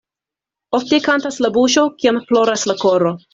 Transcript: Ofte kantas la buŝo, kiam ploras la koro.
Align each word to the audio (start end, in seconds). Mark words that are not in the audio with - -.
Ofte 0.77 0.99
kantas 1.07 1.37
la 1.47 1.51
buŝo, 1.59 1.85
kiam 2.01 2.19
ploras 2.31 2.65
la 2.73 2.79
koro. 2.85 3.15